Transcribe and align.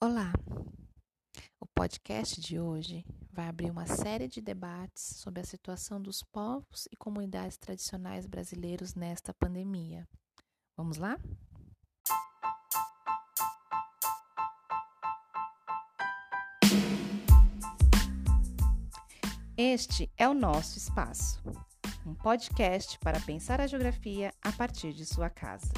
Olá! 0.00 0.32
O 1.58 1.66
podcast 1.66 2.38
de 2.40 2.58
hoje 2.58 3.06
vai 3.32 3.48
abrir 3.48 3.70
uma 3.70 3.86
série 3.86 4.28
de 4.28 4.40
debates 4.40 5.02
sobre 5.16 5.40
a 5.40 5.44
situação 5.44 6.00
dos 6.02 6.22
povos 6.22 6.86
e 6.92 6.96
comunidades 6.96 7.56
tradicionais 7.56 8.26
brasileiros 8.26 8.94
nesta 8.94 9.32
pandemia. 9.32 10.06
Vamos 10.76 10.98
lá? 10.98 11.16
Este 19.56 20.10
é 20.18 20.28
o 20.28 20.34
nosso 20.34 20.76
espaço, 20.76 21.40
um 22.04 22.14
podcast 22.14 22.98
para 22.98 23.20
pensar 23.20 23.60
a 23.60 23.66
geografia 23.66 24.34
a 24.42 24.52
partir 24.52 24.92
de 24.92 25.06
sua 25.06 25.30
casa. 25.30 25.72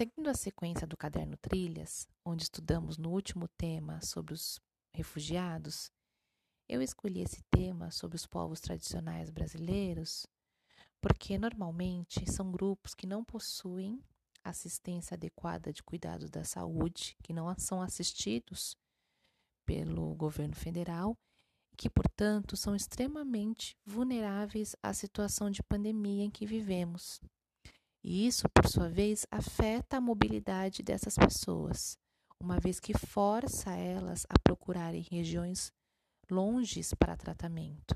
Seguindo 0.00 0.30
a 0.30 0.34
sequência 0.34 0.86
do 0.86 0.96
caderno 0.96 1.36
Trilhas, 1.36 2.08
onde 2.24 2.44
estudamos 2.44 2.96
no 2.96 3.10
último 3.10 3.46
tema 3.46 4.00
sobre 4.00 4.32
os 4.32 4.58
refugiados, 4.94 5.92
eu 6.66 6.80
escolhi 6.80 7.20
esse 7.20 7.42
tema 7.50 7.90
sobre 7.90 8.16
os 8.16 8.24
povos 8.26 8.62
tradicionais 8.62 9.28
brasileiros 9.28 10.26
porque 11.02 11.36
normalmente 11.36 12.24
são 12.32 12.50
grupos 12.50 12.94
que 12.94 13.06
não 13.06 13.22
possuem 13.22 14.02
assistência 14.42 15.16
adequada 15.16 15.70
de 15.70 15.82
cuidados 15.82 16.30
da 16.30 16.44
saúde, 16.44 17.14
que 17.22 17.34
não 17.34 17.54
são 17.58 17.82
assistidos 17.82 18.74
pelo 19.66 20.14
governo 20.14 20.56
federal 20.56 21.14
e 21.70 21.76
que, 21.76 21.90
portanto, 21.90 22.56
são 22.56 22.74
extremamente 22.74 23.76
vulneráveis 23.84 24.74
à 24.82 24.94
situação 24.94 25.50
de 25.50 25.62
pandemia 25.62 26.24
em 26.24 26.30
que 26.30 26.46
vivemos. 26.46 27.20
E 28.02 28.26
isso, 28.26 28.48
por 28.48 28.66
sua 28.68 28.88
vez, 28.88 29.26
afeta 29.30 29.98
a 29.98 30.00
mobilidade 30.00 30.82
dessas 30.82 31.16
pessoas, 31.16 31.98
uma 32.40 32.58
vez 32.58 32.80
que 32.80 32.96
força 32.96 33.72
elas 33.72 34.26
a 34.28 34.38
procurarem 34.38 35.04
regiões 35.10 35.70
longes 36.30 36.94
para 36.94 37.16
tratamento. 37.16 37.94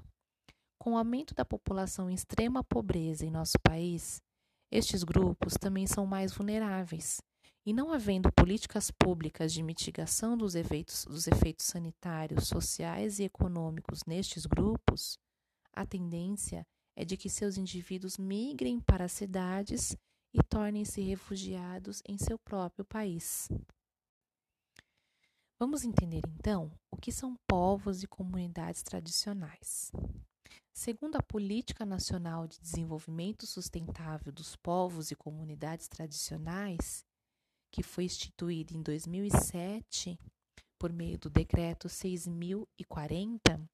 Com 0.78 0.92
o 0.92 0.98
aumento 0.98 1.34
da 1.34 1.44
população 1.44 2.10
em 2.10 2.14
extrema 2.14 2.62
pobreza 2.62 3.24
em 3.24 3.30
nosso 3.30 3.58
país, 3.62 4.20
estes 4.70 5.02
grupos 5.02 5.54
também 5.54 5.86
são 5.86 6.04
mais 6.04 6.32
vulneráveis. 6.32 7.22
E 7.64 7.72
não 7.72 7.90
havendo 7.90 8.30
políticas 8.30 8.90
públicas 8.90 9.50
de 9.50 9.62
mitigação 9.62 10.36
dos 10.36 10.54
efeitos, 10.54 11.06
dos 11.06 11.26
efeitos 11.26 11.64
sanitários, 11.64 12.46
sociais 12.46 13.18
e 13.18 13.22
econômicos 13.22 14.04
nestes 14.06 14.44
grupos, 14.44 15.18
a 15.72 15.86
tendência 15.86 16.66
é 16.96 17.04
de 17.04 17.16
que 17.16 17.28
seus 17.28 17.56
indivíduos 17.56 18.16
migrem 18.16 18.80
para 18.80 19.04
as 19.04 19.12
cidades 19.12 19.96
e 20.32 20.42
tornem-se 20.42 21.00
refugiados 21.00 22.02
em 22.06 22.18
seu 22.18 22.38
próprio 22.38 22.84
país. 22.84 23.48
Vamos 25.58 25.84
entender 25.84 26.22
então 26.26 26.72
o 26.90 26.96
que 26.96 27.12
são 27.12 27.36
povos 27.46 28.02
e 28.02 28.06
comunidades 28.06 28.82
tradicionais. 28.82 29.92
Segundo 30.72 31.16
a 31.16 31.22
Política 31.22 31.86
Nacional 31.86 32.48
de 32.48 32.58
Desenvolvimento 32.60 33.46
Sustentável 33.46 34.32
dos 34.32 34.56
Povos 34.56 35.12
e 35.12 35.14
Comunidades 35.14 35.86
Tradicionais, 35.86 37.04
que 37.70 37.82
foi 37.82 38.04
instituída 38.04 38.74
em 38.74 38.82
2007 38.82 40.18
por 40.76 40.92
meio 40.92 41.16
do 41.18 41.30
Decreto 41.30 41.88
6040, 41.88 43.70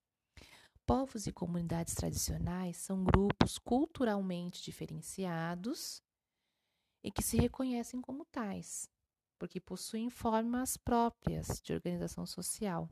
Povos 0.91 1.29
e 1.29 1.33
comunidades 1.33 1.95
tradicionais 1.95 2.77
são 2.77 3.05
grupos 3.05 3.59
culturalmente 3.59 4.61
diferenciados 4.61 6.03
e 7.01 7.13
que 7.13 7.23
se 7.23 7.37
reconhecem 7.37 8.01
como 8.01 8.25
tais, 8.25 8.91
porque 9.39 9.61
possuem 9.61 10.11
formas 10.11 10.77
próprias 10.77 11.61
de 11.63 11.73
organização 11.73 12.27
social. 12.27 12.91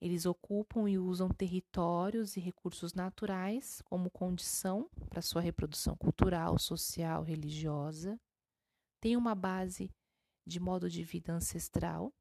Eles 0.00 0.26
ocupam 0.26 0.88
e 0.88 0.96
usam 0.96 1.28
territórios 1.28 2.36
e 2.36 2.40
recursos 2.40 2.94
naturais 2.94 3.82
como 3.82 4.08
condição 4.08 4.88
para 5.10 5.20
sua 5.20 5.40
reprodução 5.40 5.96
cultural, 5.96 6.56
social, 6.56 7.24
religiosa. 7.24 8.16
Têm 9.00 9.16
uma 9.16 9.34
base 9.34 9.90
de 10.46 10.60
modo 10.60 10.88
de 10.88 11.02
vida 11.02 11.32
ancestral 11.32 12.14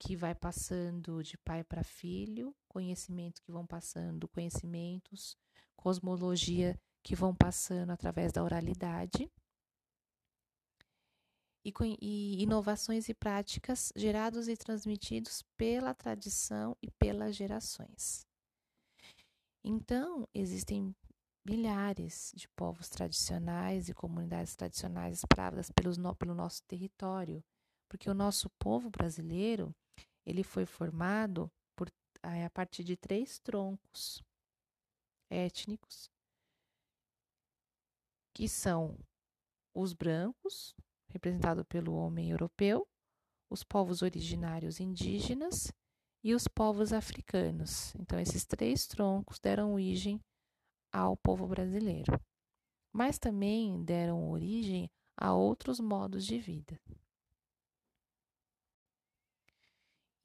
que 0.00 0.16
vai 0.16 0.34
passando 0.34 1.22
de 1.22 1.36
pai 1.36 1.62
para 1.62 1.84
filho, 1.84 2.56
conhecimento 2.66 3.42
que 3.42 3.52
vão 3.52 3.66
passando, 3.66 4.26
conhecimentos, 4.28 5.36
cosmologia 5.76 6.80
que 7.02 7.14
vão 7.14 7.34
passando 7.34 7.90
através 7.90 8.32
da 8.32 8.42
oralidade. 8.42 9.30
E, 11.62 11.72
e 12.00 12.42
inovações 12.42 13.10
e 13.10 13.14
práticas 13.14 13.92
gerados 13.94 14.48
e 14.48 14.56
transmitidos 14.56 15.44
pela 15.58 15.92
tradição 15.92 16.74
e 16.80 16.90
pelas 16.90 17.36
gerações. 17.36 18.26
Então, 19.62 20.26
existem 20.32 20.96
milhares 21.44 22.32
de 22.34 22.48
povos 22.48 22.88
tradicionais 22.88 23.90
e 23.90 23.94
comunidades 23.94 24.56
tradicionais 24.56 25.18
espalhadas 25.18 25.70
pelos, 25.70 25.98
pelo 26.18 26.34
nosso 26.34 26.62
território, 26.62 27.44
porque 27.86 28.08
o 28.08 28.14
nosso 28.14 28.48
povo 28.58 28.88
brasileiro 28.88 29.74
ele 30.24 30.42
foi 30.42 30.66
formado 30.66 31.50
por, 31.76 31.90
a 32.22 32.50
partir 32.50 32.84
de 32.84 32.96
três 32.96 33.38
troncos 33.38 34.22
étnicos, 35.28 36.10
que 38.34 38.48
são 38.48 38.98
os 39.74 39.92
brancos, 39.92 40.74
representado 41.08 41.64
pelo 41.64 41.94
homem 41.94 42.30
europeu, 42.30 42.86
os 43.48 43.64
povos 43.64 44.02
originários 44.02 44.80
indígenas 44.80 45.72
e 46.22 46.34
os 46.34 46.46
povos 46.46 46.92
africanos. 46.92 47.94
Então, 47.96 48.18
esses 48.18 48.44
três 48.44 48.86
troncos 48.86 49.38
deram 49.38 49.74
origem 49.74 50.22
ao 50.92 51.16
povo 51.16 51.46
brasileiro, 51.46 52.20
mas 52.92 53.18
também 53.18 53.82
deram 53.84 54.30
origem 54.30 54.90
a 55.16 55.34
outros 55.34 55.80
modos 55.80 56.24
de 56.24 56.38
vida. 56.38 56.80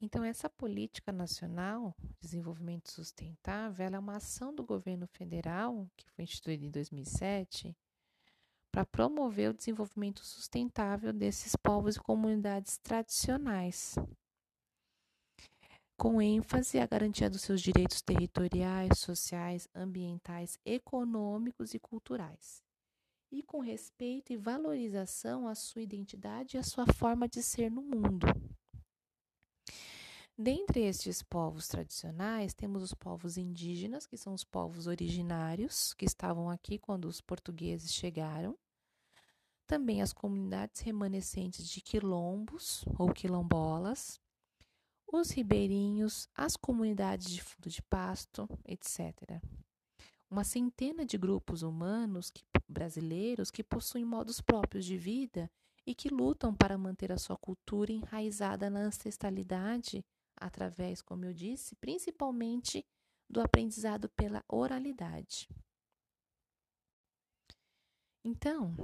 Então, 0.00 0.22
essa 0.22 0.48
política 0.50 1.10
nacional 1.10 1.94
de 1.98 2.14
desenvolvimento 2.20 2.90
sustentável 2.90 3.86
é 3.86 3.98
uma 3.98 4.16
ação 4.16 4.54
do 4.54 4.62
governo 4.62 5.06
federal, 5.06 5.88
que 5.96 6.10
foi 6.10 6.24
instituída 6.24 6.64
em 6.66 6.70
2007, 6.70 7.74
para 8.70 8.84
promover 8.84 9.50
o 9.50 9.54
desenvolvimento 9.54 10.22
sustentável 10.22 11.10
desses 11.10 11.56
povos 11.56 11.96
e 11.96 12.00
comunidades 12.00 12.76
tradicionais, 12.76 13.94
com 15.96 16.20
ênfase 16.20 16.78
à 16.78 16.86
garantia 16.86 17.30
dos 17.30 17.40
seus 17.40 17.62
direitos 17.62 18.02
territoriais, 18.02 18.98
sociais, 18.98 19.66
ambientais, 19.74 20.58
econômicos 20.62 21.72
e 21.72 21.78
culturais, 21.78 22.62
e 23.32 23.42
com 23.42 23.60
respeito 23.60 24.30
e 24.30 24.36
valorização 24.36 25.48
à 25.48 25.54
sua 25.54 25.80
identidade 25.80 26.58
e 26.58 26.60
à 26.60 26.62
sua 26.62 26.84
forma 26.86 27.26
de 27.26 27.42
ser 27.42 27.70
no 27.70 27.80
mundo. 27.80 28.26
Dentre 30.38 30.82
estes 30.82 31.22
povos 31.22 31.66
tradicionais, 31.66 32.52
temos 32.52 32.82
os 32.82 32.92
povos 32.92 33.38
indígenas, 33.38 34.06
que 34.06 34.18
são 34.18 34.34
os 34.34 34.44
povos 34.44 34.86
originários 34.86 35.94
que 35.94 36.04
estavam 36.04 36.50
aqui 36.50 36.78
quando 36.78 37.06
os 37.06 37.22
portugueses 37.22 37.94
chegaram. 37.94 38.54
Também 39.66 40.02
as 40.02 40.12
comunidades 40.12 40.82
remanescentes 40.82 41.66
de 41.66 41.80
quilombos 41.80 42.84
ou 42.98 43.14
quilombolas, 43.14 44.20
os 45.10 45.30
ribeirinhos, 45.30 46.28
as 46.34 46.54
comunidades 46.54 47.30
de 47.30 47.42
fundo 47.42 47.70
de 47.70 47.80
pasto, 47.80 48.46
etc. 48.66 49.40
Uma 50.30 50.44
centena 50.44 51.06
de 51.06 51.16
grupos 51.16 51.62
humanos 51.62 52.28
que, 52.28 52.44
brasileiros 52.68 53.50
que 53.50 53.64
possuem 53.64 54.04
modos 54.04 54.42
próprios 54.42 54.84
de 54.84 54.98
vida 54.98 55.50
e 55.86 55.94
que 55.94 56.10
lutam 56.10 56.54
para 56.54 56.76
manter 56.76 57.10
a 57.10 57.16
sua 57.16 57.38
cultura 57.38 57.90
enraizada 57.90 58.68
na 58.68 58.80
ancestralidade 58.80 60.04
através, 60.36 61.02
como 61.02 61.24
eu 61.24 61.32
disse, 61.32 61.74
principalmente 61.76 62.84
do 63.28 63.40
aprendizado 63.40 64.08
pela 64.10 64.44
oralidade. 64.48 65.48
Então, 68.24 68.74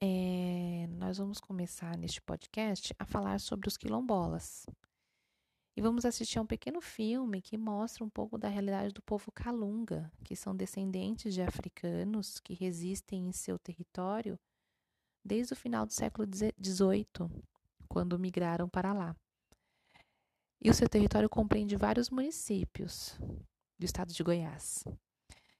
é, 0.00 0.86
nós 0.88 1.18
vamos 1.18 1.40
começar 1.40 1.96
neste 1.96 2.20
podcast 2.20 2.94
a 2.98 3.04
falar 3.04 3.38
sobre 3.40 3.68
os 3.68 3.76
quilombolas. 3.76 4.66
E 5.74 5.80
vamos 5.80 6.04
assistir 6.04 6.38
a 6.38 6.42
um 6.42 6.46
pequeno 6.46 6.80
filme 6.80 7.40
que 7.40 7.56
mostra 7.56 8.04
um 8.04 8.10
pouco 8.10 8.36
da 8.36 8.48
realidade 8.48 8.92
do 8.92 9.00
povo 9.00 9.32
Calunga, 9.32 10.12
que 10.24 10.36
são 10.36 10.54
descendentes 10.54 11.32
de 11.32 11.40
africanos 11.40 12.38
que 12.40 12.52
resistem 12.52 13.28
em 13.28 13.32
seu 13.32 13.58
território 13.58 14.38
desde 15.24 15.54
o 15.54 15.56
final 15.56 15.86
do 15.86 15.92
século 15.92 16.28
XVIII, 16.28 17.06
quando 17.88 18.18
migraram 18.18 18.68
para 18.68 18.92
lá 18.92 19.16
e 20.64 20.70
o 20.70 20.74
seu 20.74 20.88
território 20.88 21.28
compreende 21.28 21.76
vários 21.76 22.08
municípios 22.08 23.18
do 23.76 23.84
estado 23.84 24.12
de 24.12 24.22
Goiás, 24.22 24.84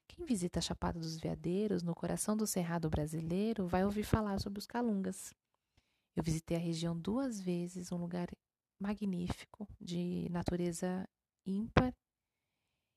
Quem 0.07 0.25
visita 0.25 0.59
a 0.59 0.61
Chapada 0.61 0.97
dos 0.97 1.17
Veadeiros, 1.17 1.83
no 1.83 1.93
coração 1.93 2.37
do 2.37 2.47
Cerrado 2.47 2.89
brasileiro, 2.89 3.67
vai 3.67 3.83
ouvir 3.83 4.03
falar 4.03 4.39
sobre 4.39 4.59
os 4.59 4.65
calungas. 4.65 5.33
Eu 6.15 6.23
visitei 6.23 6.55
a 6.55 6.59
região 6.59 6.97
duas 6.97 7.41
vezes, 7.41 7.91
um 7.91 7.97
lugar 7.97 8.29
magnífico, 8.79 9.67
de 9.81 10.29
natureza 10.29 11.05
ímpar, 11.45 11.93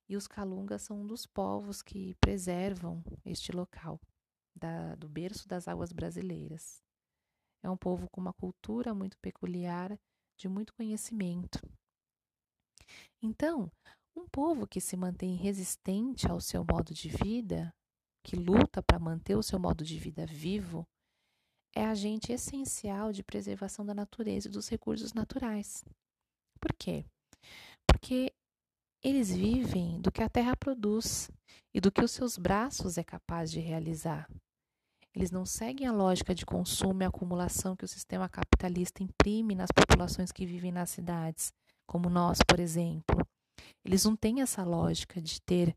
e 0.08 0.16
os 0.16 0.28
calungas 0.28 0.82
são 0.82 1.00
um 1.00 1.06
dos 1.06 1.26
povos 1.26 1.82
que 1.82 2.14
preservam 2.20 3.02
este 3.24 3.50
local, 3.50 4.00
da, 4.54 4.94
do 4.94 5.08
berço 5.08 5.48
das 5.48 5.66
águas 5.66 5.92
brasileiras. 5.92 6.80
É 7.64 7.68
um 7.68 7.76
povo 7.76 8.08
com 8.10 8.20
uma 8.20 8.32
cultura 8.32 8.94
muito 8.94 9.18
peculiar, 9.18 9.98
de 10.36 10.48
muito 10.48 10.72
conhecimento. 10.72 11.58
Então, 13.22 13.70
um 14.14 14.26
povo 14.26 14.66
que 14.66 14.80
se 14.80 14.96
mantém 14.96 15.34
resistente 15.34 16.26
ao 16.26 16.40
seu 16.40 16.64
modo 16.64 16.94
de 16.94 17.08
vida, 17.08 17.74
que 18.24 18.36
luta 18.36 18.82
para 18.82 18.98
manter 18.98 19.36
o 19.36 19.42
seu 19.42 19.58
modo 19.58 19.84
de 19.84 19.98
vida 19.98 20.26
vivo, 20.26 20.86
é 21.74 21.84
agente 21.84 22.32
essencial 22.32 23.12
de 23.12 23.22
preservação 23.22 23.84
da 23.84 23.94
natureza 23.94 24.48
e 24.48 24.50
dos 24.50 24.68
recursos 24.68 25.12
naturais. 25.12 25.84
Por 26.58 26.72
quê? 26.78 27.04
Porque 27.86 28.32
eles 29.02 29.30
vivem 29.30 30.00
do 30.00 30.10
que 30.10 30.22
a 30.22 30.28
terra 30.28 30.56
produz 30.56 31.30
e 31.74 31.80
do 31.80 31.92
que 31.92 32.02
os 32.02 32.10
seus 32.10 32.38
braços 32.38 32.96
é 32.96 33.04
capaz 33.04 33.50
de 33.50 33.60
realizar. 33.60 34.26
Eles 35.14 35.30
não 35.30 35.46
seguem 35.46 35.86
a 35.86 35.92
lógica 35.92 36.34
de 36.34 36.44
consumo 36.44 37.02
e 37.02 37.06
acumulação 37.06 37.76
que 37.76 37.84
o 37.84 37.88
sistema 37.88 38.28
capitalista 38.28 39.02
imprime 39.02 39.54
nas 39.54 39.70
populações 39.70 40.32
que 40.32 40.44
vivem 40.44 40.72
nas 40.72 40.90
cidades, 40.90 41.52
como 41.86 42.10
nós, 42.10 42.38
por 42.46 42.60
exemplo. 42.60 43.16
Eles 43.84 44.04
não 44.04 44.16
têm 44.16 44.42
essa 44.42 44.64
lógica 44.64 45.20
de 45.20 45.40
ter 45.40 45.74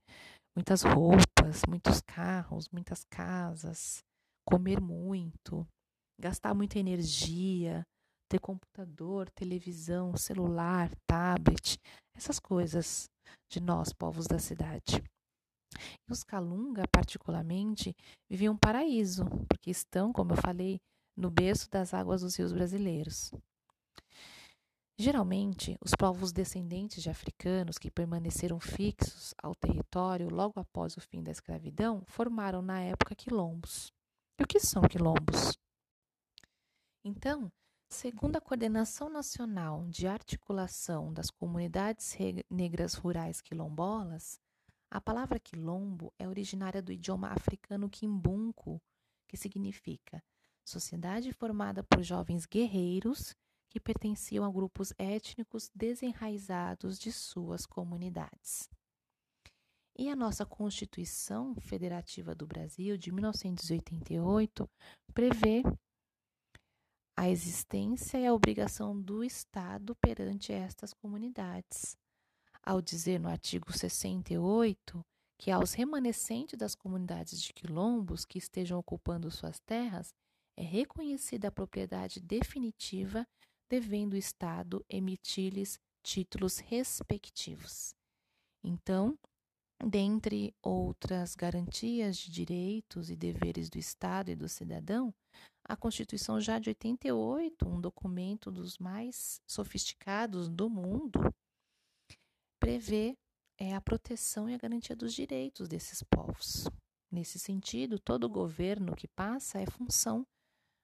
muitas 0.55 0.81
roupas, 0.81 1.61
muitos 1.67 2.01
carros, 2.01 2.67
muitas 2.69 3.03
casas, 3.05 3.99
comer 4.45 4.81
muito, 4.81 5.65
gastar 6.19 6.53
muita 6.53 6.79
energia, 6.79 7.83
ter 8.29 8.39
computador, 8.39 9.29
televisão, 9.31 10.15
celular, 10.17 10.91
tablet, 11.07 11.77
essas 12.15 12.39
coisas 12.39 13.05
de 13.51 13.59
nós, 13.59 13.93
povos 13.93 14.27
da 14.27 14.37
cidade. 14.37 15.03
E 16.07 16.11
os 16.11 16.23
Calunga, 16.23 16.83
particularmente, 16.91 17.93
viviam 18.29 18.53
um 18.53 18.57
paraíso, 18.57 19.25
porque 19.47 19.69
estão, 19.69 20.11
como 20.11 20.33
eu 20.33 20.37
falei, 20.37 20.77
no 21.17 21.29
berço 21.29 21.69
das 21.69 21.93
águas 21.93 22.21
dos 22.21 22.35
rios 22.35 22.51
brasileiros. 22.51 23.31
Geralmente, 25.01 25.77
os 25.79 25.95
povos 25.97 26.33
descendentes 26.33 27.01
de 27.01 27.09
africanos 27.09 27.77
que 27.77 27.89
permaneceram 27.89 28.59
fixos 28.59 29.33
ao 29.41 29.55
território 29.55 30.27
logo 30.29 30.59
após 30.59 30.97
o 30.97 30.99
fim 30.99 31.23
da 31.23 31.31
escravidão 31.31 32.03
formaram 32.05 32.61
na 32.61 32.81
época 32.81 33.15
quilombos. 33.15 33.93
E 34.37 34.43
o 34.43 34.45
que 34.45 34.59
são 34.59 34.81
quilombos? 34.81 35.57
Então, 37.01 37.49
segundo 37.89 38.35
a 38.35 38.41
Coordenação 38.41 39.09
Nacional 39.09 39.87
de 39.87 40.05
Articulação 40.05 41.13
das 41.13 41.31
Comunidades 41.31 42.17
Negras 42.49 42.93
Rurais 42.93 43.39
Quilombolas, 43.39 44.37
a 44.91 44.99
palavra 44.99 45.39
quilombo 45.39 46.13
é 46.19 46.27
originária 46.27 46.81
do 46.81 46.91
idioma 46.91 47.29
africano 47.29 47.89
quimbunco, 47.89 48.81
que 49.29 49.37
significa 49.37 50.21
sociedade 50.65 51.31
formada 51.31 51.85
por 51.85 52.03
jovens 52.03 52.45
guerreiros 52.45 53.33
que 53.69 53.79
pertenciam 53.79 54.43
a 54.43 54.51
grupos 54.51 54.93
étnicos 54.97 55.69
desenraizados 55.73 56.97
de 56.97 57.11
suas 57.11 57.65
comunidades. 57.65 58.69
E 59.97 60.09
a 60.09 60.15
nossa 60.15 60.45
Constituição 60.45 61.53
Federativa 61.55 62.33
do 62.33 62.47
Brasil, 62.47 62.97
de 62.97 63.11
1988, 63.11 64.69
prevê 65.13 65.61
a 67.17 67.29
existência 67.29 68.17
e 68.17 68.25
a 68.25 68.33
obrigação 68.33 68.99
do 68.99 69.25
Estado 69.25 69.93
perante 69.95 70.53
estas 70.53 70.93
comunidades, 70.93 71.97
ao 72.63 72.81
dizer 72.81 73.19
no 73.19 73.27
artigo 73.27 73.73
68 73.73 75.05
que 75.37 75.51
aos 75.51 75.73
remanescentes 75.73 76.57
das 76.57 76.75
comunidades 76.75 77.41
de 77.41 77.53
quilombos 77.53 78.25
que 78.25 78.37
estejam 78.37 78.79
ocupando 78.79 79.29
suas 79.31 79.59
terras 79.65 80.13
é 80.57 80.63
reconhecida 80.63 81.47
a 81.47 81.51
propriedade 81.51 82.19
definitiva, 82.19 83.25
devendo 83.69 84.13
o 84.13 84.17
Estado 84.17 84.83
emitir-lhes 84.89 85.79
títulos 86.03 86.57
respectivos. 86.57 87.93
Então, 88.63 89.17
dentre 89.85 90.53
outras 90.61 91.35
garantias 91.35 92.17
de 92.17 92.31
direitos 92.31 93.09
e 93.09 93.15
deveres 93.15 93.69
do 93.69 93.77
Estado 93.77 94.31
e 94.31 94.35
do 94.35 94.49
cidadão, 94.49 95.13
a 95.63 95.75
Constituição 95.75 96.41
já 96.41 96.57
de 96.57 96.69
88, 96.69 97.67
um 97.67 97.79
documento 97.79 98.51
dos 98.51 98.77
mais 98.77 99.39
sofisticados 99.47 100.49
do 100.49 100.69
mundo, 100.69 101.19
prevê 102.59 103.15
é, 103.57 103.75
a 103.75 103.81
proteção 103.81 104.49
e 104.49 104.53
a 104.53 104.57
garantia 104.57 104.95
dos 104.95 105.13
direitos 105.13 105.67
desses 105.67 106.01
povos. 106.03 106.65
Nesse 107.11 107.39
sentido, 107.39 107.99
todo 107.99 108.29
governo 108.29 108.95
que 108.95 109.07
passa 109.07 109.59
é 109.59 109.65
função 109.65 110.25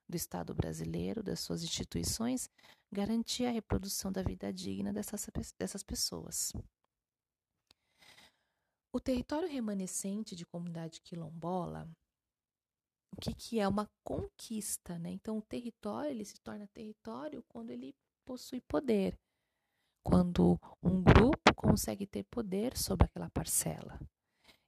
do 0.07 0.15
Estado 0.15 0.53
brasileiro, 0.53 1.23
das 1.23 1.39
suas 1.39 1.63
instituições, 1.63 2.49
garantir 2.91 3.45
a 3.45 3.51
reprodução 3.51 4.11
da 4.11 4.21
vida 4.21 4.51
digna 4.53 4.93
dessas, 4.93 5.27
dessas 5.57 5.83
pessoas. 5.83 6.53
O 8.93 8.99
território 8.99 9.49
remanescente 9.49 10.35
de 10.35 10.45
comunidade 10.45 11.01
quilombola, 11.01 11.89
o 13.11 13.19
que, 13.19 13.33
que 13.33 13.59
é 13.59 13.67
uma 13.67 13.89
conquista, 14.03 14.97
né? 14.99 15.09
Então, 15.11 15.37
o 15.37 15.41
território 15.41 16.11
ele 16.11 16.25
se 16.25 16.39
torna 16.41 16.67
território 16.67 17.43
quando 17.47 17.71
ele 17.71 17.93
possui 18.25 18.61
poder 18.61 19.17
quando 20.05 20.59
um 20.83 21.01
grupo 21.01 21.53
consegue 21.55 22.05
ter 22.05 22.23
poder 22.25 22.77
sobre 22.77 23.07
aquela 23.07 23.29
parcela. 23.31 23.99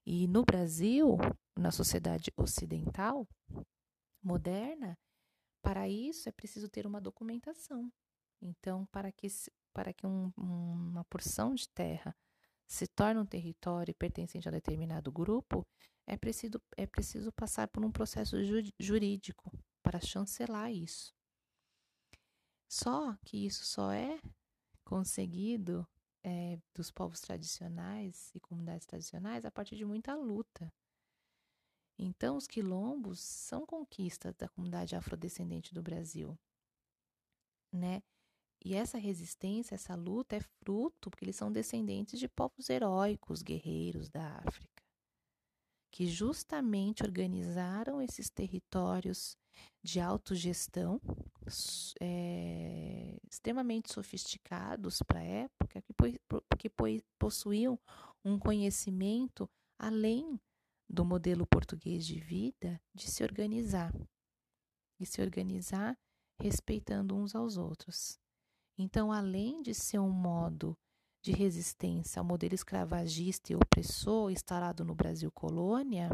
E 0.04 0.28
no 0.28 0.44
Brasil, 0.44 1.16
na 1.56 1.70
sociedade 1.70 2.32
ocidental 2.36 3.28
moderna, 4.24 4.98
para 5.62 5.88
isso 5.88 6.30
é 6.30 6.32
preciso 6.32 6.70
ter 6.70 6.86
uma 6.86 7.02
documentação. 7.02 7.92
Então, 8.42 8.86
para 8.88 9.12
que, 9.12 9.28
para 9.74 9.94
que 9.94 10.06
um, 10.06 10.32
uma 10.38 11.04
porção 11.06 11.56
de 11.56 11.68
terra 11.70 12.16
se 12.68 12.88
torne 12.88 13.20
um 13.20 13.26
território 13.26 13.96
pertencente 13.96 14.48
a 14.48 14.52
determinado 14.52 15.12
grupo, 15.12 15.66
é 16.06 16.18
preciso, 16.18 16.62
é 16.76 16.86
preciso 16.86 17.32
passar 17.32 17.68
por 17.68 17.84
um 17.84 17.92
processo 17.92 18.38
jurídico 18.80 19.52
para 19.82 20.00
chancelar 20.00 20.72
isso. 20.72 21.14
Só 22.68 23.16
que 23.26 23.46
isso 23.46 23.66
só 23.66 23.92
é 23.92 24.20
conseguido 24.84 25.88
é, 26.24 26.60
dos 26.74 26.92
povos 26.92 27.22
tradicionais 27.22 28.32
e 28.36 28.40
comunidades 28.40 28.86
tradicionais 28.86 29.46
a 29.46 29.52
partir 29.52 29.76
de 29.76 29.86
muita 29.86 30.14
luta. 30.16 30.72
Então, 31.98 32.38
os 32.38 32.46
quilombos 32.46 33.20
são 33.20 33.66
conquistas 33.66 34.36
da 34.36 34.48
comunidade 34.48 34.96
afrodescendente 34.96 35.74
do 35.74 35.82
Brasil, 35.82 36.38
né? 37.72 38.04
E 38.64 38.76
essa 38.76 38.98
resistência, 38.98 39.76
essa 39.76 39.96
luta 39.96 40.36
é 40.36 40.42
fruto 40.42 41.10
porque 41.10 41.26
eles 41.26 41.36
são 41.36 41.52
descendentes 41.52 42.20
de 42.20 42.28
povos 42.28 42.70
heróicos, 42.70 43.42
guerreiros 43.42 44.10
da 44.10 44.42
África, 44.46 44.84
que 45.92 46.08
justamente 46.08 47.04
organizaram 47.04 48.02
esses 48.02 48.30
territórios 48.30 49.38
de 49.82 50.00
autogestão 50.00 51.02
é, 52.00 53.18
extremamente 53.30 53.92
sofisticados 53.92 55.02
para 55.02 55.20
a 55.20 55.24
época, 55.24 55.82
que, 55.82 55.94
que 56.60 56.72
possuíam 57.18 57.80
um 58.24 58.38
conhecimento 58.38 59.50
além 59.80 60.40
do 60.90 61.04
modelo 61.04 61.46
português 61.46 62.06
de 62.06 62.20
vida 62.20 62.80
de 62.94 63.10
se 63.10 63.24
organizar 63.24 63.94
e 65.00 65.06
se 65.06 65.22
organizar 65.22 65.98
respeitando 66.40 67.16
uns 67.16 67.36
aos 67.36 67.58
outros. 67.58 68.20
Então, 68.78 69.12
além 69.12 69.62
de 69.62 69.74
ser 69.74 70.00
um 70.00 70.10
modo 70.10 70.78
de 71.22 71.32
resistência 71.32 72.20
ao 72.20 72.26
modelo 72.26 72.54
escravagista 72.54 73.52
e 73.52 73.56
opressor 73.56 74.32
instalado 74.32 74.86
no 74.86 74.96
Brasil 74.96 75.32
colônia, 75.32 76.10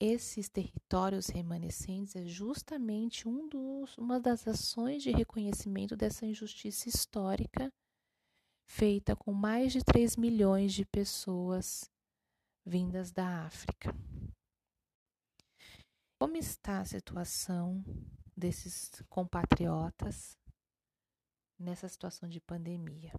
esses 0.00 0.48
territórios 0.48 1.28
remanescentes 1.28 2.16
é 2.16 2.26
justamente 2.26 3.26
um 3.28 3.48
dos, 3.48 3.96
uma 3.96 4.20
das 4.20 4.46
ações 4.46 5.02
de 5.02 5.10
reconhecimento 5.10 5.96
dessa 5.96 6.26
injustiça 6.26 6.88
histórica 6.88 7.72
feita 8.68 9.14
com 9.14 9.32
mais 9.32 9.72
de 9.72 9.82
3 9.82 10.16
milhões 10.16 10.74
de 10.74 10.84
pessoas 10.84 11.90
vindas 12.66 13.12
da 13.12 13.46
África. 13.46 13.94
Como 16.18 16.36
está 16.36 16.80
a 16.80 16.84
situação 16.84 17.84
desses 18.36 18.90
compatriotas 19.08 20.36
nessa 21.56 21.88
situação 21.88 22.28
de 22.28 22.40
pandemia? 22.40 23.12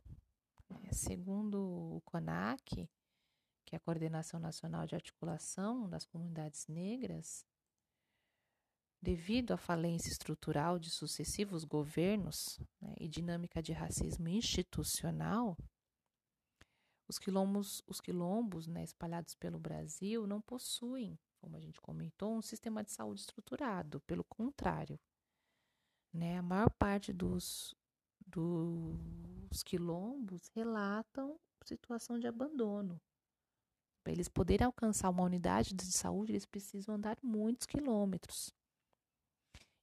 É, 0.83 0.93
segundo 0.93 1.95
o 1.95 2.01
CONAC, 2.01 2.89
que 3.65 3.75
é 3.75 3.77
a 3.77 3.79
Coordenação 3.79 4.39
Nacional 4.39 4.85
de 4.85 4.95
Articulação 4.95 5.89
das 5.89 6.05
Comunidades 6.05 6.67
Negras, 6.67 7.45
devido 9.01 9.53
à 9.53 9.57
falência 9.57 10.09
estrutural 10.09 10.77
de 10.77 10.89
sucessivos 10.89 11.63
governos 11.63 12.59
né, 12.81 12.95
e 12.99 13.07
dinâmica 13.07 13.61
de 13.61 13.71
racismo 13.71 14.27
institucional, 14.27 15.55
os 17.07 17.17
quilombos, 17.17 17.81
os 17.87 18.01
quilombos 18.01 18.67
né, 18.67 18.83
espalhados 18.83 19.33
pelo 19.35 19.59
Brasil 19.59 20.27
não 20.27 20.41
possuem, 20.41 21.17
como 21.39 21.55
a 21.55 21.59
gente 21.59 21.79
comentou, 21.79 22.35
um 22.35 22.41
sistema 22.41 22.83
de 22.83 22.91
saúde 22.91 23.21
estruturado. 23.21 23.99
Pelo 24.01 24.23
contrário, 24.23 24.99
né, 26.13 26.37
a 26.37 26.41
maior 26.41 26.69
parte 26.71 27.13
dos, 27.13 27.75
dos 28.25 29.63
quilombos 29.63 30.47
relatam 30.53 31.39
situação 31.67 32.17
de 32.19 32.27
abandono. 32.27 32.99
Para 34.03 34.13
eles 34.13 34.29
poderem 34.29 34.65
alcançar 34.65 35.09
uma 35.09 35.23
unidade 35.23 35.73
de 35.73 35.83
saúde, 35.83 36.31
eles 36.31 36.45
precisam 36.45 36.95
andar 36.95 37.17
muitos 37.21 37.67
quilômetros. 37.67 38.53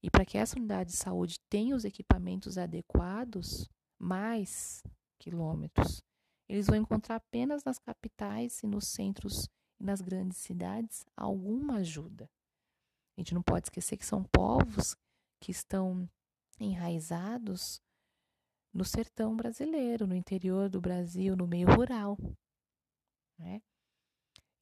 E 0.03 0.11
para 0.11 0.25
que 0.25 0.39
essa 0.39 0.57
unidade 0.57 0.91
de 0.91 0.97
saúde 0.97 1.39
tenha 1.49 1.77
os 1.77 1.85
equipamentos 1.85 2.57
adequados, 2.57 3.69
mais 3.99 4.83
quilômetros. 5.19 6.03
Eles 6.49 6.67
vão 6.67 6.77
encontrar 6.77 7.17
apenas 7.17 7.65
nas 7.65 7.79
capitais 7.79 8.63
e 8.63 8.67
nos 8.67 8.89
centros 8.89 9.49
e 9.81 9.85
nas 9.85 10.01
grandes 10.01 10.39
cidades 10.39 11.05
alguma 11.17 11.79
ajuda. 11.79 12.31
A 13.17 13.21
gente 13.21 13.35
não 13.35 13.43
pode 13.43 13.67
esquecer 13.67 13.97
que 13.97 14.05
são 14.05 14.25
povos 14.25 14.97
que 15.41 15.51
estão 15.51 16.09
enraizados 16.61 17.81
no 18.73 18.85
sertão 18.85 19.37
brasileiro, 19.37 20.07
no 20.07 20.15
interior 20.15 20.69
do 20.69 20.81
Brasil, 20.81 21.37
no 21.37 21.47
meio 21.47 21.69
rural. 21.69 22.19
Né? 23.39 23.63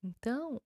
Então, 0.02 0.60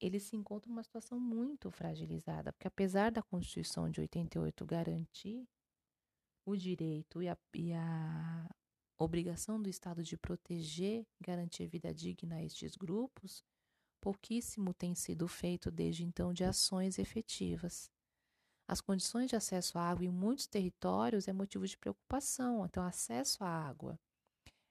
eles 0.00 0.24
se 0.24 0.36
encontram 0.36 0.70
numa 0.70 0.84
situação 0.84 1.18
muito 1.18 1.70
fragilizada, 1.70 2.52
porque 2.52 2.68
apesar 2.68 3.10
da 3.10 3.22
Constituição 3.22 3.90
de 3.90 4.00
88 4.00 4.64
garantir 4.64 5.48
o 6.46 6.56
direito 6.56 7.20
e 7.20 7.28
a, 7.28 7.36
e 7.54 7.72
a 7.72 8.48
obrigação 8.98 9.60
do 9.62 9.68
Estado 9.68 10.02
de 10.02 10.16
proteger, 10.16 11.06
garantir 11.20 11.66
vida 11.66 11.94
digna 11.94 12.36
a 12.36 12.44
estes 12.44 12.74
grupos, 12.74 13.44
pouquíssimo 14.00 14.74
tem 14.74 14.94
sido 14.94 15.28
feito 15.28 15.70
desde 15.70 16.04
então 16.04 16.32
de 16.32 16.44
ações 16.44 16.98
efetivas. 16.98 17.90
As 18.66 18.80
condições 18.80 19.30
de 19.30 19.36
acesso 19.36 19.78
à 19.78 19.82
água 19.82 20.04
em 20.04 20.10
muitos 20.10 20.46
territórios 20.46 21.26
é 21.26 21.32
motivo 21.32 21.66
de 21.66 21.76
preocupação, 21.76 22.66
então 22.66 22.82
acesso 22.82 23.42
à 23.42 23.48
água. 23.48 23.98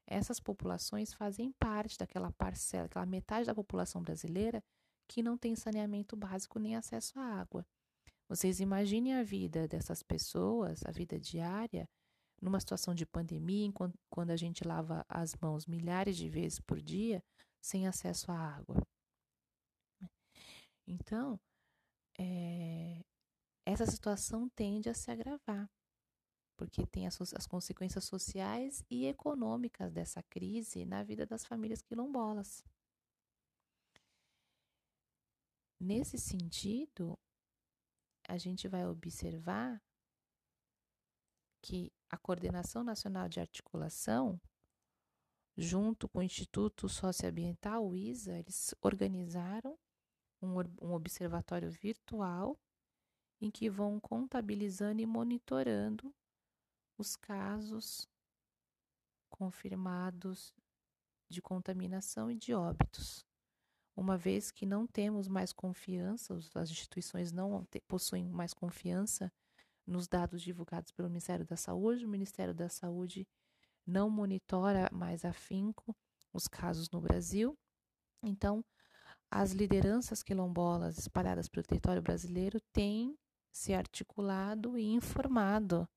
Essas 0.05 0.39
populações 0.39 1.13
fazem 1.13 1.51
parte 1.53 1.97
daquela 1.97 2.31
parcela, 2.31 2.85
aquela 2.85 3.05
metade 3.05 3.47
da 3.47 3.55
população 3.55 4.01
brasileira 4.01 4.63
que 5.07 5.23
não 5.23 5.37
tem 5.37 5.55
saneamento 5.55 6.15
básico 6.15 6.59
nem 6.59 6.75
acesso 6.75 7.17
à 7.19 7.23
água. 7.23 7.65
Vocês 8.29 8.59
imaginem 8.59 9.15
a 9.15 9.23
vida 9.23 9.67
dessas 9.67 10.03
pessoas, 10.03 10.85
a 10.85 10.91
vida 10.91 11.17
diária, 11.17 11.89
numa 12.41 12.59
situação 12.59 12.93
de 12.93 13.05
pandemia, 13.05 13.71
quando 14.09 14.31
a 14.31 14.37
gente 14.37 14.63
lava 14.63 15.05
as 15.09 15.35
mãos 15.35 15.65
milhares 15.65 16.15
de 16.15 16.29
vezes 16.29 16.59
por 16.59 16.81
dia 16.81 17.23
sem 17.61 17.87
acesso 17.87 18.31
à 18.31 18.37
água. 18.37 18.85
Então, 20.87 21.39
é, 22.17 23.03
essa 23.65 23.85
situação 23.85 24.47
tende 24.49 24.89
a 24.89 24.93
se 24.93 25.11
agravar, 25.11 25.69
porque 26.55 26.85
tem 26.87 27.05
as, 27.05 27.19
as 27.33 27.45
consequências 27.45 28.05
sociais 28.05 28.83
e 28.89 29.05
econômicas 29.05 29.91
dessa 29.91 30.23
crise 30.23 30.85
na 30.85 31.03
vida 31.03 31.25
das 31.25 31.45
famílias 31.45 31.81
quilombolas. 31.81 32.63
Nesse 35.79 36.17
sentido, 36.17 37.17
a 38.27 38.37
gente 38.37 38.67
vai 38.67 38.85
observar 38.85 39.81
que 41.61 41.91
a 42.09 42.17
Coordenação 42.17 42.83
Nacional 42.83 43.27
de 43.27 43.39
Articulação, 43.39 44.39
junto 45.55 46.07
com 46.07 46.19
o 46.19 46.23
Instituto 46.23 46.87
Socioambiental, 46.87 47.87
o 47.87 47.95
ISA, 47.95 48.37
eles 48.37 48.73
organizaram 48.81 49.77
um, 50.41 50.53
um 50.81 50.93
observatório 50.93 51.69
virtual 51.69 52.57
em 53.41 53.51
que 53.51 53.69
vão 53.69 53.99
contabilizando 53.99 55.01
e 55.01 55.05
monitorando 55.05 56.13
os 56.97 57.15
casos 57.15 58.07
confirmados 59.29 60.53
de 61.29 61.41
contaminação 61.41 62.31
e 62.31 62.35
de 62.35 62.53
óbitos. 62.53 63.25
Uma 63.95 64.17
vez 64.17 64.51
que 64.51 64.65
não 64.65 64.87
temos 64.87 65.27
mais 65.27 65.51
confiança, 65.51 66.37
as 66.55 66.69
instituições 66.69 67.31
não 67.31 67.67
possuem 67.87 68.29
mais 68.29 68.53
confiança 68.53 69.31
nos 69.87 70.07
dados 70.07 70.41
divulgados 70.41 70.91
pelo 70.91 71.07
Ministério 71.07 71.45
da 71.45 71.55
Saúde, 71.55 72.05
o 72.05 72.09
Ministério 72.09 72.53
da 72.53 72.67
Saúde 72.67 73.25
não 73.85 74.09
monitora 74.09 74.89
mais 74.91 75.23
afinco 75.23 75.95
os 76.33 76.47
casos 76.47 76.89
no 76.89 76.99
Brasil. 76.99 77.57
Então, 78.21 78.63
as 79.31 79.51
lideranças 79.51 80.21
quilombolas 80.21 80.97
espalhadas 80.97 81.47
pelo 81.47 81.65
território 81.65 82.01
brasileiro 82.01 82.59
têm 82.73 83.17
se 83.51 83.73
articulado 83.73 84.77
e 84.77 84.83
informado 84.83 85.87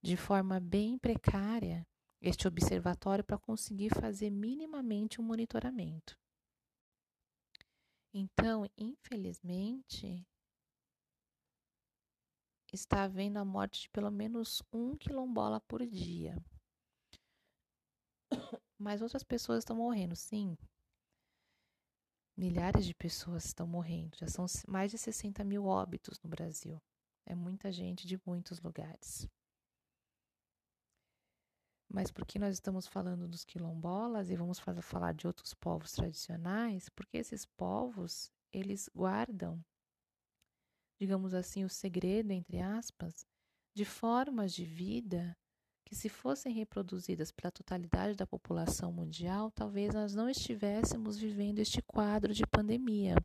de 0.00 0.16
forma 0.16 0.60
bem 0.60 0.98
precária 0.98 1.86
este 2.20 2.48
observatório 2.48 3.24
para 3.24 3.38
conseguir 3.38 3.90
fazer 3.90 4.30
minimamente 4.30 5.20
um 5.20 5.24
monitoramento. 5.24 6.18
Então, 8.12 8.66
infelizmente, 8.78 10.26
está 12.74 13.04
havendo 13.04 13.38
a 13.38 13.44
morte 13.44 13.82
de 13.82 13.88
pelo 13.90 14.10
menos 14.10 14.62
um 14.72 14.96
quilombola 14.96 15.60
por 15.60 15.86
dia. 15.86 16.36
Mas 18.78 19.00
outras 19.00 19.22
pessoas 19.22 19.60
estão 19.60 19.76
morrendo, 19.76 20.16
sim. 20.16 20.56
Milhares 22.36 22.84
de 22.84 22.94
pessoas 22.94 23.44
estão 23.44 23.66
morrendo. 23.66 24.16
Já 24.16 24.26
são 24.26 24.46
mais 24.66 24.90
de 24.90 24.98
60 24.98 25.44
mil 25.44 25.66
óbitos 25.66 26.20
no 26.20 26.28
Brasil. 26.28 26.82
É 27.24 27.34
muita 27.34 27.70
gente 27.70 28.06
de 28.06 28.20
muitos 28.26 28.60
lugares. 28.60 29.28
Mas 31.88 32.10
por 32.10 32.26
que 32.26 32.40
nós 32.40 32.54
estamos 32.54 32.88
falando 32.88 33.28
dos 33.28 33.44
quilombolas 33.44 34.28
e 34.28 34.36
vamos 34.36 34.58
falar 34.58 35.14
de 35.14 35.28
outros 35.28 35.54
povos 35.54 35.92
tradicionais? 35.92 36.88
Porque 36.88 37.18
esses 37.18 37.46
povos, 37.46 38.32
eles 38.52 38.90
guardam, 38.92 39.64
digamos 41.00 41.34
assim, 41.34 41.64
o 41.64 41.68
segredo, 41.68 42.30
entre 42.30 42.60
aspas, 42.60 43.26
de 43.74 43.84
formas 43.84 44.52
de 44.52 44.64
vida 44.64 45.36
que, 45.84 45.94
se 45.94 46.08
fossem 46.08 46.52
reproduzidas 46.52 47.30
pela 47.30 47.50
totalidade 47.50 48.16
da 48.16 48.26
população 48.26 48.92
mundial, 48.92 49.50
talvez 49.50 49.92
nós 49.94 50.14
não 50.14 50.28
estivéssemos 50.28 51.18
vivendo 51.18 51.58
este 51.58 51.82
quadro 51.82 52.32
de 52.32 52.46
pandemia. 52.46 53.16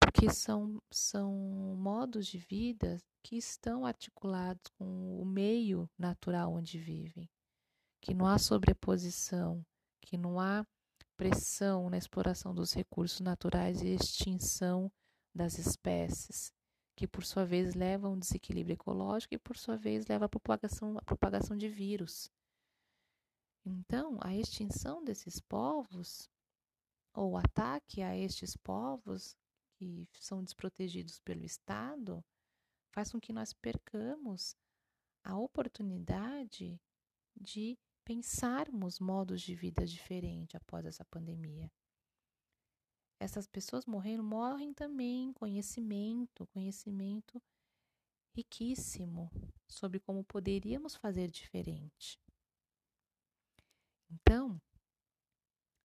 Porque 0.00 0.32
são, 0.32 0.80
são 0.92 1.32
modos 1.76 2.26
de 2.26 2.38
vida 2.38 2.98
que 3.24 3.36
estão 3.36 3.84
articulados 3.84 4.70
com 4.78 5.20
o 5.20 5.24
meio 5.24 5.88
natural 5.98 6.52
onde 6.52 6.78
vivem, 6.78 7.28
que 8.00 8.14
não 8.14 8.26
há 8.26 8.38
sobreposição, 8.38 9.64
que 10.00 10.16
não 10.16 10.38
há 10.38 10.64
pressão 11.16 11.88
na 11.90 11.96
exploração 11.96 12.54
dos 12.54 12.72
recursos 12.72 13.20
naturais 13.20 13.80
e 13.82 13.88
extinção 13.88 14.92
das 15.36 15.58
espécies, 15.58 16.52
que 16.96 17.06
por 17.06 17.24
sua 17.24 17.44
vez 17.44 17.74
leva 17.74 18.08
a 18.08 18.10
um 18.10 18.18
desequilíbrio 18.18 18.74
ecológico 18.74 19.34
e 19.34 19.38
por 19.38 19.56
sua 19.56 19.76
vez 19.76 20.06
leva 20.06 20.24
à 20.24 20.28
propagação, 20.28 20.96
à 20.96 21.02
propagação 21.02 21.56
de 21.56 21.68
vírus. 21.68 22.30
Então, 23.64 24.18
a 24.22 24.34
extinção 24.34 25.04
desses 25.04 25.40
povos, 25.40 26.30
ou 27.12 27.36
ataque 27.36 28.00
a 28.00 28.16
estes 28.16 28.56
povos, 28.56 29.36
que 29.76 30.08
são 30.18 30.42
desprotegidos 30.42 31.18
pelo 31.20 31.44
Estado, 31.44 32.24
faz 32.92 33.12
com 33.12 33.20
que 33.20 33.32
nós 33.32 33.52
percamos 33.52 34.56
a 35.22 35.36
oportunidade 35.36 36.80
de 37.34 37.78
pensarmos 38.04 38.98
modos 39.00 39.42
de 39.42 39.54
vida 39.54 39.84
diferentes 39.84 40.54
após 40.54 40.86
essa 40.86 41.04
pandemia. 41.04 41.70
Essas 43.18 43.46
pessoas 43.46 43.86
morrendo 43.86 44.22
morrem 44.22 44.74
também 44.74 45.32
conhecimento, 45.32 46.46
conhecimento 46.48 47.42
riquíssimo 48.34 49.30
sobre 49.66 49.98
como 49.98 50.22
poderíamos 50.22 50.94
fazer 50.94 51.30
diferente. 51.30 52.18
Então, 54.10 54.60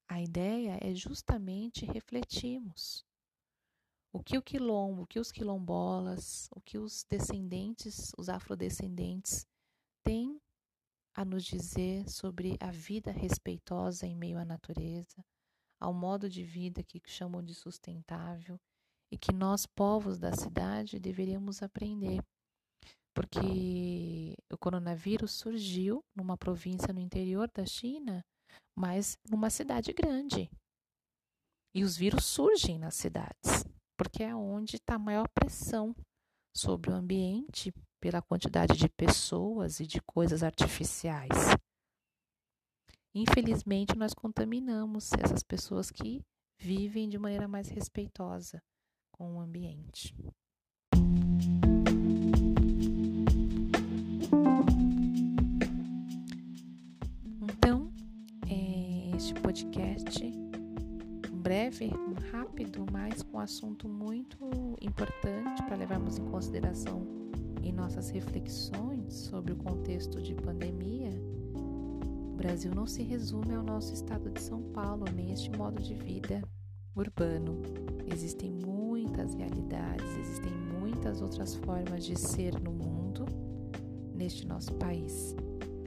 a 0.08 0.22
ideia 0.22 0.78
é 0.82 0.94
justamente 0.94 1.86
refletirmos 1.86 3.06
o 4.14 4.22
que 4.22 4.38
o 4.38 4.42
quilombo, 4.42 5.04
o 5.04 5.08
que 5.08 5.20
os 5.20 5.32
quilombolas, 5.32 6.50
o 6.52 6.60
que 6.60 6.78
os 6.78 7.06
descendentes, 7.10 8.12
os 8.18 8.28
afrodescendentes 8.28 9.48
têm 10.04 10.38
a 11.14 11.24
nos 11.24 11.46
dizer 11.46 12.10
sobre 12.10 12.58
a 12.60 12.72
vida 12.72 13.12
respeitosa 13.12 14.06
em 14.06 14.16
meio 14.16 14.38
à 14.38 14.44
natureza, 14.44 15.24
ao 15.82 15.92
modo 15.92 16.30
de 16.30 16.44
vida 16.44 16.84
que 16.84 17.02
chamam 17.08 17.44
de 17.44 17.56
sustentável 17.56 18.60
e 19.12 19.18
que 19.18 19.34
nós, 19.34 19.66
povos 19.66 20.20
da 20.20 20.32
cidade, 20.32 21.00
deveríamos 21.00 21.64
aprender. 21.64 22.24
Porque 23.14 24.38
o 24.54 24.58
coronavírus 24.58 25.32
surgiu 25.32 26.02
numa 26.16 26.38
província 26.38 26.94
no 26.94 27.02
interior 27.02 27.50
da 27.54 27.66
China, 27.66 28.24
mas 28.78 29.18
numa 29.30 29.50
cidade 29.50 29.92
grande. 29.92 30.50
E 31.76 31.84
os 31.84 31.98
vírus 31.98 32.26
surgem 32.26 32.78
nas 32.78 32.96
cidades, 32.96 33.66
porque 33.98 34.24
é 34.24 34.36
onde 34.36 34.76
está 34.76 34.96
a 34.96 35.00
maior 35.00 35.28
pressão 35.34 35.96
sobre 36.56 36.92
o 36.92 36.94
ambiente 36.94 37.74
pela 38.00 38.22
quantidade 38.22 38.78
de 38.78 38.88
pessoas 38.88 39.80
e 39.80 39.88
de 39.88 40.00
coisas 40.02 40.44
artificiais. 40.44 41.56
Infelizmente, 43.14 43.98
nós 43.98 44.14
contaminamos 44.14 45.10
essas 45.20 45.44
pessoas 45.44 45.92
que 45.92 46.24
vivem 46.58 47.10
de 47.10 47.18
maneira 47.18 47.46
mais 47.46 47.68
respeitosa 47.68 48.64
com 49.12 49.36
o 49.36 49.42
ambiente. 49.42 50.16
Então, 57.42 57.92
é, 58.50 59.18
este 59.18 59.34
podcast, 59.42 60.32
breve, 61.34 61.92
rápido, 62.32 62.86
mas 62.94 63.22
com 63.24 63.38
um 63.38 63.42
assunto 63.42 63.90
muito 63.90 64.38
importante 64.82 65.62
para 65.64 65.76
levarmos 65.76 66.18
em 66.18 66.26
consideração 66.32 67.06
em 67.62 67.74
nossas 67.74 68.10
reflexões 68.10 69.14
sobre 69.14 69.52
o 69.52 69.58
contexto 69.58 70.22
de 70.22 70.34
pandemia 70.34 71.12
Brasil 72.42 72.74
não 72.74 72.88
se 72.88 73.04
resume 73.04 73.54
ao 73.54 73.62
nosso 73.62 73.94
estado 73.94 74.32
de 74.32 74.42
São 74.42 74.64
Paulo, 74.74 75.06
nem 75.16 75.32
este 75.32 75.52
modo 75.52 75.80
de 75.80 75.94
vida 75.94 76.42
urbano. 76.96 77.62
Existem 78.12 78.52
muitas 78.52 79.36
realidades, 79.36 80.18
existem 80.18 80.52
muitas 80.52 81.22
outras 81.22 81.54
formas 81.54 82.04
de 82.04 82.18
ser 82.18 82.60
no 82.60 82.72
mundo, 82.72 83.26
neste 84.16 84.48
nosso 84.48 84.74
país. 84.74 85.36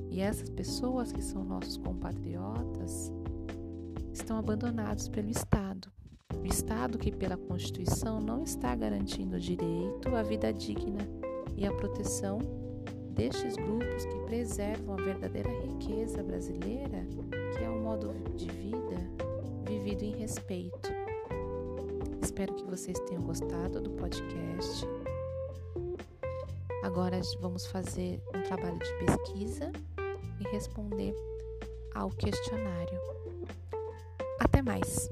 E 0.08 0.20
essas 0.20 0.48
pessoas 0.48 1.10
que 1.10 1.20
são 1.20 1.44
nossos 1.44 1.76
compatriotas 1.76 3.12
estão 4.12 4.38
abandonados 4.38 5.08
pelo 5.08 5.30
Estado. 5.30 5.90
O 6.40 6.46
Estado 6.46 6.98
que, 6.98 7.10
pela 7.10 7.36
Constituição, 7.36 8.20
não 8.20 8.44
está 8.44 8.76
garantindo 8.76 9.34
o 9.34 9.40
direito 9.40 10.14
à 10.14 10.22
vida 10.22 10.52
digna 10.52 11.02
e 11.56 11.66
à 11.66 11.72
proteção 11.72 12.38
destes 13.14 13.54
grupos 13.56 14.04
que 14.04 14.18
preservam 14.26 14.94
a 14.94 15.02
verdadeira 15.02 15.50
riqueza 15.50 16.22
brasileira, 16.22 17.06
que 17.56 17.64
é 17.64 17.68
o 17.68 17.80
modo 17.80 18.12
de 18.34 18.48
vida 18.48 18.96
vivido 19.66 20.02
em 20.02 20.16
respeito. 20.16 20.90
Espero 22.20 22.54
que 22.54 22.64
vocês 22.64 22.98
tenham 23.00 23.22
gostado 23.22 23.80
do 23.80 23.90
podcast. 23.90 24.86
Agora 26.82 27.20
vamos 27.40 27.66
fazer 27.66 28.20
um 28.34 28.42
trabalho 28.42 28.78
de 28.78 29.06
pesquisa 29.06 29.72
e 30.40 30.48
responder 30.48 31.14
ao 31.94 32.10
questionário. 32.10 33.00
Até 34.40 34.60
mais! 34.60 35.08